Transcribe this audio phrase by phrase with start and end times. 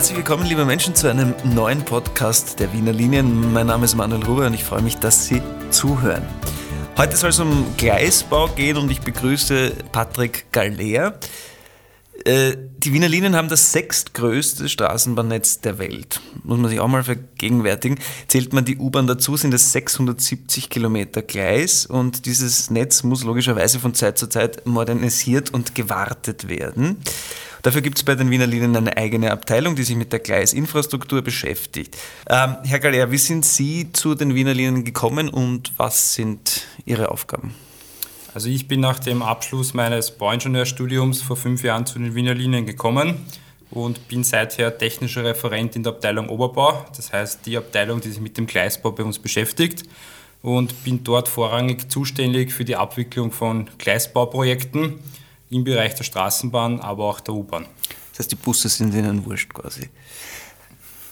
[0.00, 3.52] Herzlich willkommen, liebe Menschen, zu einem neuen Podcast der Wiener Linien.
[3.52, 6.26] Mein Name ist Manuel Ruber und ich freue mich, dass Sie zuhören.
[6.96, 11.18] Heute soll es um Gleisbau gehen und ich begrüße Patrick Galler.
[12.24, 16.20] Äh, die Wiener Linien haben das sechstgrößte Straßenbahnnetz der Welt.
[16.44, 17.98] Muss man sich auch mal vergegenwärtigen.
[18.28, 23.80] Zählt man die U-Bahn dazu, sind es 670 Kilometer Gleis und dieses Netz muss logischerweise
[23.80, 26.98] von Zeit zu Zeit modernisiert und gewartet werden.
[27.62, 31.22] Dafür gibt es bei den Wiener Linien eine eigene Abteilung, die sich mit der Gleisinfrastruktur
[31.22, 31.96] beschäftigt.
[32.28, 37.10] Ähm, Herr Galler, wie sind Sie zu den Wiener Linien gekommen und was sind Ihre
[37.10, 37.54] Aufgaben?
[38.32, 42.64] Also ich bin nach dem Abschluss meines Bauingenieurstudiums vor fünf Jahren zu den Wiener Linien
[42.64, 43.26] gekommen
[43.72, 48.20] und bin seither technischer Referent in der Abteilung Oberbau, das heißt die Abteilung, die sich
[48.20, 49.82] mit dem Gleisbau bei uns beschäftigt
[50.42, 55.00] und bin dort vorrangig zuständig für die Abwicklung von Gleisbauprojekten
[55.50, 57.66] im Bereich der Straßenbahn, aber auch der U-Bahn.
[58.12, 59.88] Das heißt, die Busse sind Ihnen wurscht quasi.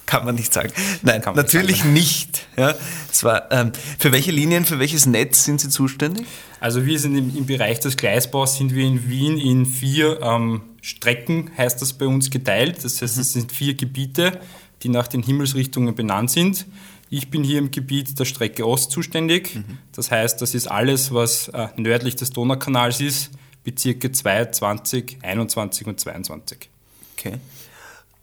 [0.08, 0.72] Kann man nicht sagen.
[1.02, 1.92] Nein, natürlich nicht.
[1.92, 2.46] nicht.
[2.56, 2.74] Ja,
[3.12, 6.26] zwar, ähm, für welche Linien, für welches Netz sind Sie zuständig?
[6.60, 10.62] Also wir sind im, im Bereich des Gleisbaus sind wir in Wien in vier ähm,
[10.80, 12.82] Strecken, heißt das bei uns, geteilt.
[12.84, 13.20] Das heißt, mhm.
[13.20, 14.40] es sind vier Gebiete,
[14.82, 16.64] die nach den Himmelsrichtungen benannt sind.
[17.10, 19.56] Ich bin hier im Gebiet der Strecke Ost zuständig.
[19.56, 19.76] Mhm.
[19.92, 23.30] Das heißt, das ist alles, was äh, nördlich des Donaukanals ist,
[23.62, 26.70] Bezirke 2, 20, 21 und 22.
[27.12, 27.34] Okay.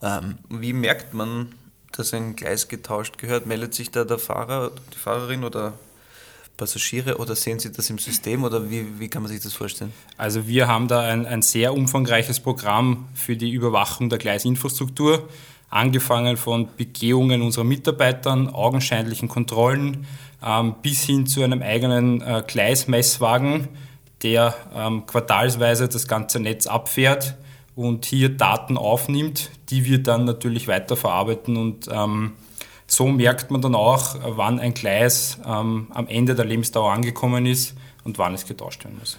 [0.02, 1.52] Ähm, wie merkt man,
[1.92, 3.46] dass ein Gleis getauscht gehört?
[3.46, 5.74] Meldet sich da der Fahrer, die Fahrerin oder
[6.56, 9.92] Passagiere oder sehen Sie das im System oder wie, wie kann man sich das vorstellen?
[10.16, 15.28] Also wir haben da ein, ein sehr umfangreiches Programm für die Überwachung der Gleisinfrastruktur,
[15.68, 20.06] angefangen von Begehungen unserer Mitarbeitern, augenscheinlichen Kontrollen
[20.44, 23.68] ähm, bis hin zu einem eigenen äh, Gleismesswagen,
[24.22, 27.36] der ähm, quartalsweise das ganze Netz abfährt
[27.76, 32.32] und hier Daten aufnimmt, die wir dann natürlich weiterverarbeiten und ähm,
[32.88, 37.74] so merkt man dann auch, wann ein Gleis ähm, am Ende der Lebensdauer angekommen ist
[38.04, 39.18] und wann es getauscht werden muss.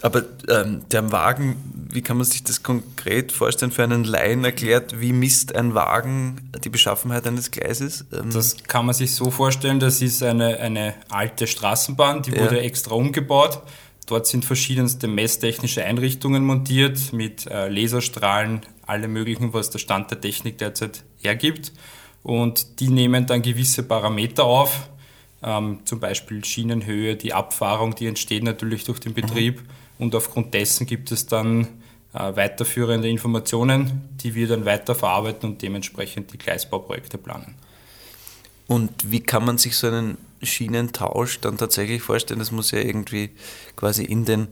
[0.00, 1.56] Aber ähm, der Wagen,
[1.90, 5.00] wie kann man sich das konkret vorstellen für einen Laien erklärt?
[5.00, 8.06] Wie misst ein Wagen die Beschaffenheit eines Gleises?
[8.10, 12.56] Ähm das kann man sich so vorstellen, das ist eine, eine alte Straßenbahn, die wurde
[12.56, 12.62] ja.
[12.62, 13.60] extra umgebaut
[14.06, 20.20] Dort sind verschiedenste messtechnische Einrichtungen montiert mit äh, Laserstrahlen, alle möglichen, was der Stand der
[20.20, 21.72] Technik derzeit hergibt.
[22.22, 24.88] Und die nehmen dann gewisse Parameter auf,
[25.42, 29.60] ähm, zum Beispiel Schienenhöhe, die Abfahrung, die entsteht natürlich durch den Betrieb.
[29.60, 29.66] Mhm.
[29.98, 31.68] Und aufgrund dessen gibt es dann
[32.12, 37.54] äh, weiterführende Informationen, die wir dann weiterverarbeiten und dementsprechend die Gleisbauprojekte planen.
[38.66, 42.40] Und wie kann man sich so einen Schienentausch dann tatsächlich vorstellen?
[42.40, 43.30] Das muss ja irgendwie
[43.76, 44.48] quasi in den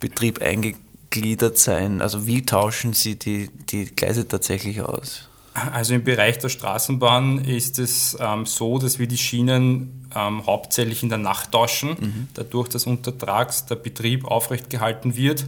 [0.00, 2.00] Betrieb eingegliedert sein.
[2.00, 5.28] Also wie tauschen Sie die, die Gleise tatsächlich aus?
[5.72, 11.02] Also im Bereich der Straßenbahn ist es ähm, so, dass wir die Schienen ähm, hauptsächlich
[11.02, 11.90] in der Nacht tauschen.
[11.90, 12.28] Mhm.
[12.34, 15.46] Dadurch, dass untertrags der Betrieb aufrecht gehalten wird,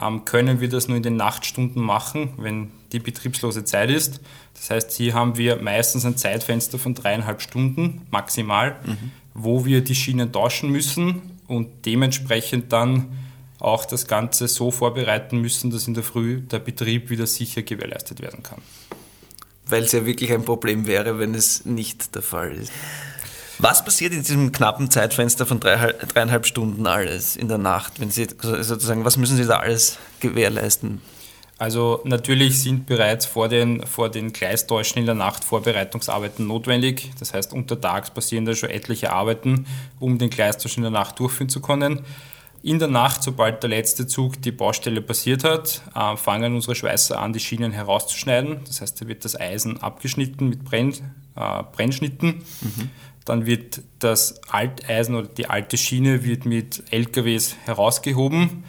[0.00, 4.20] ähm, können wir das nur in den Nachtstunden machen, wenn die betriebslose Zeit ist.
[4.54, 9.10] Das heißt, hier haben wir meistens ein Zeitfenster von dreieinhalb Stunden maximal, mhm.
[9.34, 13.18] wo wir die Schienen tauschen müssen und dementsprechend dann
[13.58, 18.20] auch das Ganze so vorbereiten müssen, dass in der Früh der Betrieb wieder sicher gewährleistet
[18.20, 18.60] werden kann.
[19.66, 22.72] Weil es ja wirklich ein Problem wäre, wenn es nicht der Fall ist.
[23.58, 28.00] Was passiert in diesem knappen Zeitfenster von dreieinhalb Stunden alles in der Nacht?
[28.00, 31.00] Wenn Sie sozusagen, was müssen Sie da alles gewährleisten?
[31.62, 37.12] Also natürlich sind bereits vor den, vor den Gleistäuschen in der Nacht Vorbereitungsarbeiten notwendig.
[37.20, 39.66] Das heißt, untertags passieren da schon etliche Arbeiten,
[40.00, 42.00] um den Gleistausch in der Nacht durchführen zu können.
[42.64, 47.16] In der Nacht, sobald der letzte Zug die Baustelle passiert hat, äh, fangen unsere Schweißer
[47.16, 48.62] an, die Schienen herauszuschneiden.
[48.66, 50.94] Das heißt, da wird das Eisen abgeschnitten mit Brenn,
[51.36, 52.42] äh, Brennschnitten.
[52.60, 52.90] Mhm.
[53.24, 58.64] Dann wird das Alteisen oder die alte Schiene wird mit LKWs herausgehoben.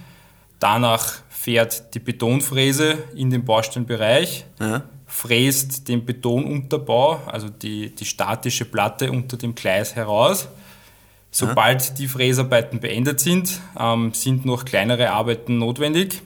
[0.60, 4.82] Danach fährt die Betonfräse in den Baustellenbereich, ja.
[5.06, 10.48] fräst den Betonunterbau, also die, die statische Platte unter dem Gleis heraus.
[11.32, 11.94] Sobald ja.
[11.96, 16.22] die Fräsarbeiten beendet sind, ähm, sind noch kleinere Arbeiten notwendig,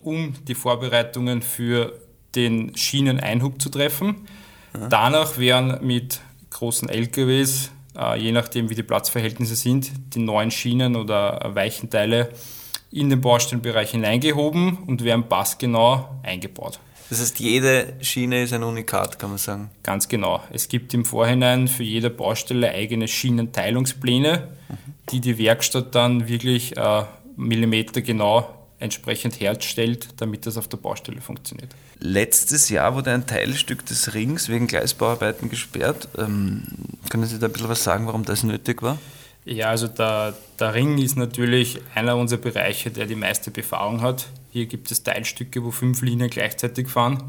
[0.00, 1.92] um die Vorbereitungen für
[2.34, 4.26] den Schieneneinhub zu treffen.
[4.76, 4.88] Ja.
[4.88, 6.18] Danach werden mit
[6.50, 12.30] großen LKWs, äh, je nachdem wie die Platzverhältnisse sind, die neuen Schienen oder Weichenteile
[12.94, 16.78] in den Baustellenbereich hineingehoben und werden passgenau eingebaut.
[17.10, 19.70] Das heißt, jede Schiene ist ein Unikat, kann man sagen.
[19.82, 20.42] Ganz genau.
[20.52, 24.74] Es gibt im Vorhinein für jede Baustelle eigene Schienenteilungspläne, mhm.
[25.10, 27.02] die die Werkstatt dann wirklich äh,
[27.36, 28.48] millimetergenau
[28.78, 31.70] entsprechend herstellt, damit das auf der Baustelle funktioniert.
[31.98, 36.08] Letztes Jahr wurde ein Teilstück des Rings wegen Gleisbauarbeiten gesperrt.
[36.16, 36.62] Ähm,
[37.08, 38.98] können Sie da ein bisschen was sagen, warum das nötig war?
[39.44, 44.28] Ja, also der, der Ring ist natürlich einer unserer Bereiche, der die meiste Befahrung hat.
[44.50, 47.22] Hier gibt es Teilstücke, wo fünf Linien gleichzeitig fahren.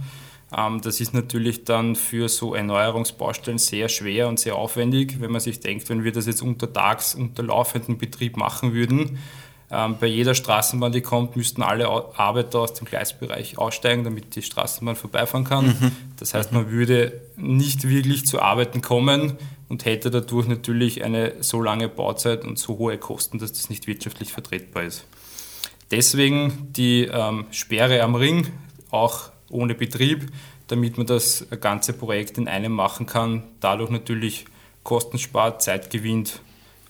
[0.56, 5.42] Ähm, das ist natürlich dann für so Erneuerungsbaustellen sehr schwer und sehr aufwendig, wenn man
[5.42, 9.20] sich denkt, wenn wir das jetzt untertags unter laufendem Betrieb machen würden.
[9.70, 14.44] Ähm, bei jeder Straßenbahn, die kommt, müssten alle Arbeiter aus dem Gleisbereich aussteigen, damit die
[14.44, 15.66] Straßenbahn vorbeifahren kann.
[15.66, 15.92] Mhm.
[16.18, 19.38] Das heißt, man würde nicht wirklich zu Arbeiten kommen
[19.70, 23.88] und hätte dadurch natürlich eine so lange Bauzeit und so hohe Kosten, dass das nicht
[23.88, 25.06] wirtschaftlich vertretbar ist.
[25.92, 28.48] Deswegen die ähm, Sperre am Ring,
[28.92, 30.32] auch ohne Betrieb,
[30.68, 34.46] damit man das ganze Projekt in einem machen kann, dadurch natürlich
[34.84, 36.42] Kosten spart, Zeit gewinnt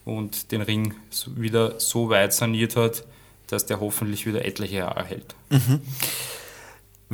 [0.06, 0.96] und den Ring
[1.36, 3.04] wieder so weit saniert hat,
[3.48, 5.36] dass der hoffentlich wieder etliche Jahre hält.
[5.50, 5.82] Mhm.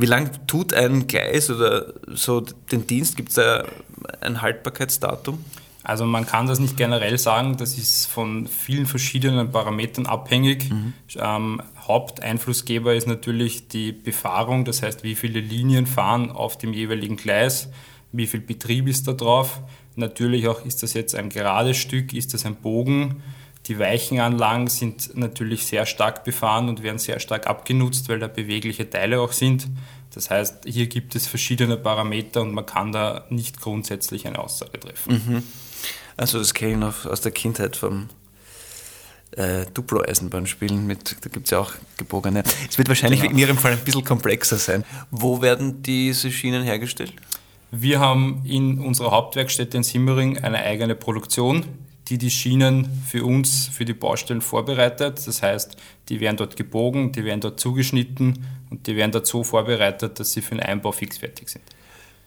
[0.02, 3.16] Wie lange tut ein Gleis oder so den Dienst?
[3.16, 3.64] Gibt es da
[4.20, 5.44] ein Haltbarkeitsdatum?
[5.84, 10.68] Also man kann das nicht generell sagen, das ist von vielen verschiedenen Parametern abhängig.
[10.70, 10.92] Mhm.
[11.14, 17.16] Ähm, Haupteinflussgeber ist natürlich die Befahrung, das heißt, wie viele Linien fahren auf dem jeweiligen
[17.16, 17.68] Gleis,
[18.10, 19.60] wie viel Betrieb ist da drauf.
[19.94, 23.22] Natürlich auch, ist das jetzt ein gerades Stück, ist das ein Bogen.
[23.66, 28.90] Die Weichenanlagen sind natürlich sehr stark befahren und werden sehr stark abgenutzt, weil da bewegliche
[28.90, 29.68] Teile auch sind.
[30.14, 34.78] Das heißt, hier gibt es verschiedene Parameter und man kann da nicht grundsätzlich eine Aussage
[34.80, 35.22] treffen.
[35.26, 35.42] Mhm.
[36.16, 38.08] Also das kenne ich noch aus der Kindheit vom
[39.36, 42.42] äh, Duplo-Eisenbahnspielen mit, da gibt es ja auch gebogene.
[42.68, 43.32] Es wird wahrscheinlich genau.
[43.32, 44.84] in Ihrem Fall ein bisschen komplexer sein.
[45.10, 47.14] Wo werden diese Schienen hergestellt?
[47.70, 51.64] Wir haben in unserer Hauptwerkstätte in Simmering eine eigene Produktion,
[52.12, 55.26] die die Schienen für uns, für die Baustellen vorbereitet.
[55.26, 55.78] Das heißt,
[56.10, 60.32] die werden dort gebogen, die werden dort zugeschnitten und die werden dort so vorbereitet, dass
[60.32, 61.64] sie für den Einbau fix fertig sind.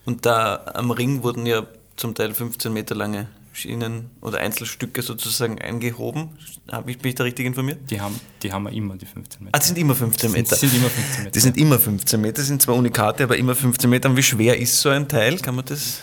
[0.04, 1.68] Und da am Ring wurden ja
[1.98, 6.30] zum Teil 15 Meter lange Schienen oder Einzelstücke sozusagen eingehoben.
[6.72, 7.80] Habe ich, bin ich da richtig informiert?
[7.92, 9.56] Die haben, die haben wir immer, die 15 Meter.
[9.56, 10.56] Ah, die sind immer 15 Meter.
[10.56, 11.32] Die sind, immer 15 Meter.
[11.32, 14.10] Die sind immer 15 Meter, sind zwar Unikate, aber immer 15 Meter.
[14.10, 15.38] Und wie schwer ist so ein Teil?
[15.38, 16.02] Kann man das?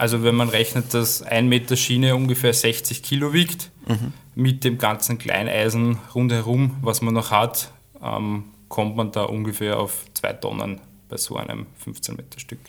[0.00, 4.14] Also wenn man rechnet, dass ein Meter Schiene ungefähr 60 Kilo wiegt, mhm.
[4.34, 7.70] mit dem ganzen Kleineisen rundherum, was man noch hat,
[8.02, 10.80] ähm, kommt man da ungefähr auf zwei Tonnen
[11.10, 12.60] bei so einem 15 Meter Stück.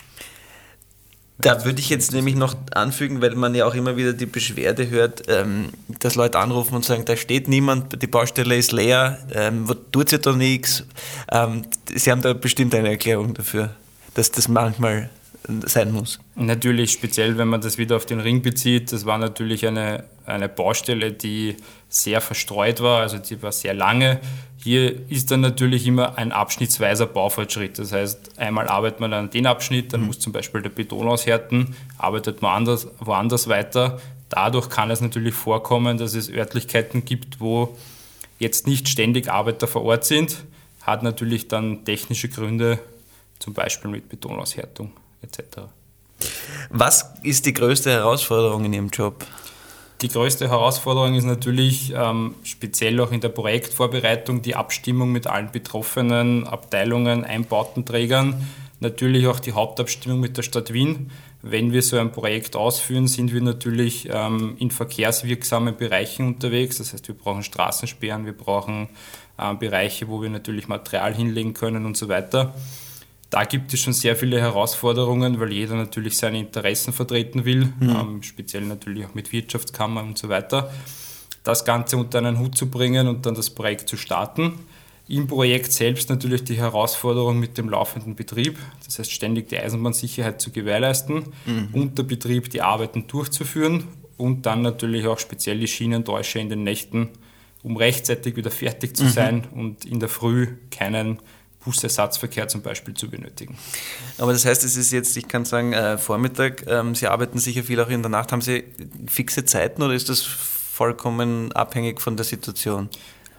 [1.38, 4.90] Da würde ich jetzt nämlich noch anfügen, weil man ja auch immer wieder die Beschwerde
[4.90, 5.70] hört, ähm,
[6.00, 10.20] dass Leute anrufen und sagen, da steht niemand, die Baustelle ist leer, ähm, tut sich
[10.20, 10.84] da nichts.
[11.32, 11.62] Ähm,
[11.96, 13.74] Sie haben da bestimmt eine Erklärung dafür,
[14.16, 15.10] dass das manchmal
[15.48, 16.20] sein muss.
[16.36, 20.48] Natürlich, speziell wenn man das wieder auf den Ring bezieht, das war natürlich eine, eine
[20.48, 21.58] Baustelle, die
[21.90, 24.20] sehr verstreut war, also die war sehr lange.
[24.58, 27.80] Hier ist dann natürlich immer ein abschnittsweiser Baufortschritt.
[27.80, 30.08] Das heißt, einmal arbeitet man an den Abschnitt, dann mhm.
[30.08, 34.00] muss zum Beispiel der Beton aushärten, arbeitet man anders, woanders weiter.
[34.30, 37.76] Dadurch kann es natürlich vorkommen, dass es Örtlichkeiten gibt, wo
[38.40, 40.44] jetzt nicht ständig Arbeiter vor Ort sind,
[40.84, 42.80] hat natürlich dann technische Gründe,
[43.40, 44.92] zum Beispiel mit Betonaushärtung
[45.22, 45.70] etc.
[46.70, 49.26] Was ist die größte Herausforderung in Ihrem Job?
[50.02, 55.52] Die größte Herausforderung ist natürlich ähm, speziell auch in der Projektvorbereitung die Abstimmung mit allen
[55.52, 58.48] betroffenen Abteilungen, Einbautenträgern,
[58.80, 61.12] natürlich auch die Hauptabstimmung mit der Stadt Wien.
[61.44, 66.78] Wenn wir so ein Projekt ausführen, sind wir natürlich ähm, in verkehrswirksamen Bereichen unterwegs.
[66.80, 68.90] Das heißt, wir brauchen Straßensperren, wir brauchen
[69.38, 72.56] äh, Bereiche, wo wir natürlich Material hinlegen können und so weiter.
[73.32, 77.90] Da gibt es schon sehr viele Herausforderungen, weil jeder natürlich seine Interessen vertreten will, mhm.
[77.90, 80.70] ähm, speziell natürlich auch mit Wirtschaftskammern und so weiter.
[81.46, 84.60] Das Ganze unter einen Hut zu bringen und dann das Projekt zu starten.
[85.08, 90.42] Im Projekt selbst natürlich die Herausforderung mit dem laufenden Betrieb, das heißt ständig die Eisenbahnsicherheit
[90.42, 91.70] zu gewährleisten, mhm.
[91.72, 93.86] unter Betrieb die Arbeiten durchzuführen
[94.18, 97.10] und dann natürlich auch speziell die Schienentäusche in den Nächten,
[97.64, 99.10] um rechtzeitig wieder fertig zu mhm.
[99.10, 101.20] sein und in der Früh keinen
[101.64, 103.58] Busersatzverkehr zum Beispiel zu benötigen.
[104.18, 107.64] Aber das heißt, es ist jetzt, ich kann sagen, äh, Vormittag, ähm, Sie arbeiten sicher
[107.64, 108.32] viel auch in der Nacht.
[108.32, 108.64] Haben Sie
[109.08, 112.90] fixe Zeiten oder ist das vollkommen abhängig von der Situation?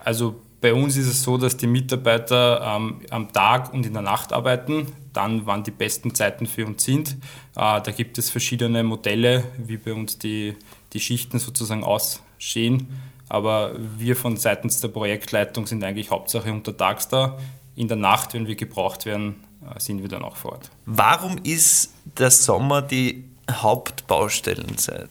[0.05, 4.03] Also bei uns ist es so, dass die Mitarbeiter ähm, am Tag und in der
[4.03, 4.87] Nacht arbeiten.
[5.13, 7.11] Dann, wann die besten Zeiten für uns sind.
[7.57, 10.57] Äh, da gibt es verschiedene Modelle, wie bei uns die,
[10.93, 12.87] die Schichten sozusagen aussehen.
[13.29, 17.39] Aber wir von seitens der Projektleitung sind eigentlich Hauptsache untertags da
[17.75, 20.71] in der Nacht, wenn wir gebraucht werden, äh, sind wir dann auch vor Ort.
[20.87, 25.11] Warum ist der Sommer die Hauptbaustellenzeit?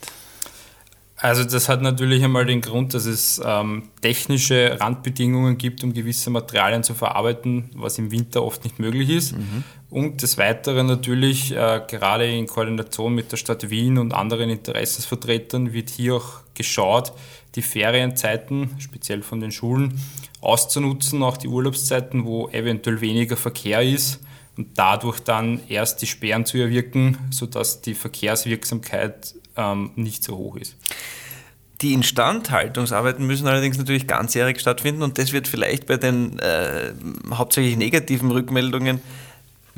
[1.18, 6.32] Also das hat natürlich einmal den Grund, dass es ähm, technische Randbedingungen gibt, um gewisse
[6.32, 9.38] Materialien zu verarbeiten, was im Winter oft nicht möglich ist.
[9.38, 9.64] Mhm.
[9.92, 15.74] Und des Weiteren natürlich, äh, gerade in Koordination mit der Stadt Wien und anderen Interessensvertretern,
[15.74, 17.12] wird hier auch geschaut,
[17.56, 20.00] die Ferienzeiten, speziell von den Schulen,
[20.40, 24.22] auszunutzen, auch die Urlaubszeiten, wo eventuell weniger Verkehr ist
[24.56, 30.56] und dadurch dann erst die Sperren zu erwirken, sodass die Verkehrswirksamkeit ähm, nicht so hoch
[30.56, 30.78] ist.
[31.82, 36.94] Die Instandhaltungsarbeiten müssen allerdings natürlich ganzjährig stattfinden und das wird vielleicht bei den äh,
[37.34, 39.02] hauptsächlich negativen Rückmeldungen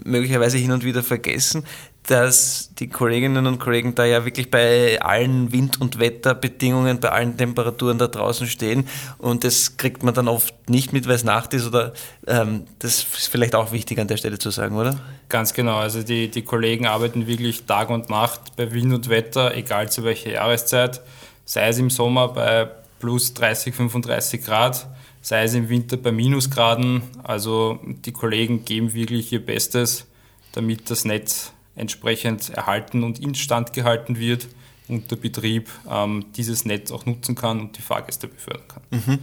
[0.03, 1.63] möglicherweise hin und wieder vergessen,
[2.07, 7.37] dass die Kolleginnen und Kollegen da ja wirklich bei allen Wind- und Wetterbedingungen, bei allen
[7.37, 8.87] Temperaturen da draußen stehen.
[9.19, 11.93] Und das kriegt man dann oft nicht mit, weil es Nacht ist oder
[12.27, 14.99] ähm, das ist vielleicht auch wichtig an der Stelle zu sagen, oder?
[15.29, 19.55] Ganz genau, also die, die Kollegen arbeiten wirklich Tag und Nacht bei Wind und Wetter,
[19.55, 21.01] egal zu welcher Jahreszeit,
[21.45, 22.69] sei es im Sommer bei
[22.99, 24.87] plus 30, 35 Grad,
[25.23, 30.05] sei es im Winter bei Minusgraden, also die Kollegen geben wirklich ihr Bestes,
[30.51, 34.47] damit das Netz entsprechend erhalten und instand gehalten wird
[34.89, 38.83] und der Betrieb ähm, dieses Netz auch nutzen kann und die Fahrgäste befördern kann.
[38.91, 39.19] Mhm.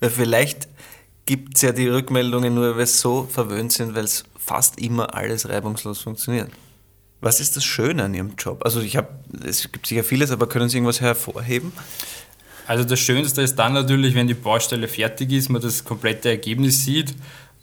[0.00, 0.68] Weil vielleicht
[1.26, 5.14] gibt es ja die Rückmeldungen nur, weil wir so verwöhnt sind, weil es fast immer
[5.14, 6.50] alles reibungslos funktioniert.
[7.20, 8.62] Was ist das Schöne an Ihrem Job?
[8.64, 9.08] Also ich habe,
[9.44, 11.72] es gibt sicher vieles, aber können Sie irgendwas hervorheben?
[12.66, 16.84] Also das Schönste ist dann natürlich, wenn die Baustelle fertig ist, man das komplette Ergebnis
[16.84, 17.14] sieht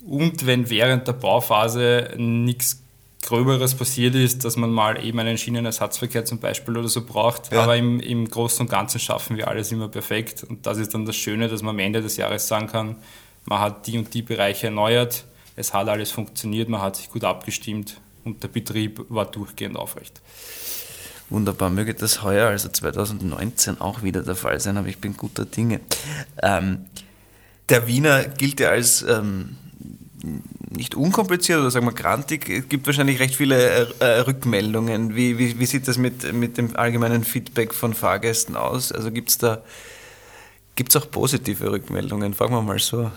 [0.08, 2.84] und wenn während der Bauphase nichts
[3.24, 7.52] Gröberes passiert ist, dass man mal eben einen Schienenersatzverkehr zum Beispiel oder so braucht.
[7.52, 7.64] Ja.
[7.64, 10.44] Aber im, im Großen und Ganzen schaffen wir alles immer perfekt.
[10.44, 12.98] Und das ist dann das Schöne, dass man am Ende des Jahres sagen kann,
[13.46, 17.24] man hat die und die Bereiche erneuert, es hat alles funktioniert, man hat sich gut
[17.24, 20.22] abgestimmt und der Betrieb war durchgehend aufrecht.
[21.34, 25.46] Wunderbar, möge das heuer, also 2019, auch wieder der Fall sein, aber ich bin guter
[25.46, 25.80] Dinge.
[26.44, 26.86] Ähm,
[27.70, 29.58] der Wiener gilt ja als ähm,
[30.70, 32.48] nicht unkompliziert oder sagen wir grantig.
[32.48, 35.16] Es gibt wahrscheinlich recht viele äh, äh, Rückmeldungen.
[35.16, 38.92] Wie, wie, wie, sieht das mit, mit dem allgemeinen Feedback von Fahrgästen aus?
[38.92, 39.64] Also gibt es da
[40.76, 42.36] gibt's auch positive Rückmeldungen?
[42.36, 43.10] Fragen wir mal so.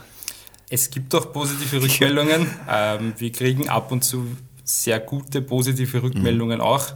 [0.70, 2.46] Es gibt auch positive Rückmeldungen.
[2.70, 4.26] ähm, wir kriegen ab und zu
[4.66, 6.64] sehr gute positive Rückmeldungen mhm.
[6.64, 6.90] auch,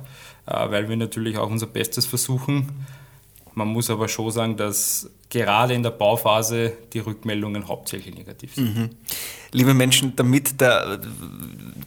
[0.47, 2.69] äh, weil wir natürlich auch unser Bestes versuchen.
[3.55, 8.77] Man muss aber schon sagen, dass gerade in der Bauphase die Rückmeldungen hauptsächlich negativ sind.
[8.77, 8.91] Mhm.
[9.53, 11.01] Liebe Menschen, damit der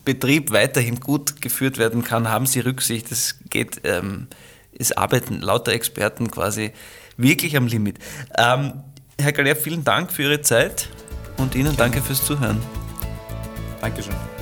[0.06, 3.12] Betrieb weiterhin gut geführt werden kann, haben Sie Rücksicht.
[3.12, 4.28] Es geht, ähm,
[4.78, 6.72] es arbeiten lauter Experten quasi
[7.18, 8.00] wirklich am Limit.
[8.38, 8.82] Ähm,
[9.20, 10.90] Herr Galler, vielen Dank für Ihre Zeit
[11.38, 12.58] und Ihnen danke fürs Zuhören.
[13.82, 14.33] Dankeschön.